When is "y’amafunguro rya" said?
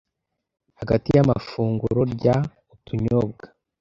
1.15-2.35